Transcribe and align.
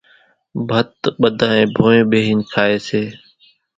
ڀت 0.67 0.91
ٻڌانئين 1.21 1.67
ڀونئين 1.75 2.03
ٻيۿين 2.09 2.39
کائي 2.53 2.77
سي۔ 2.87 3.01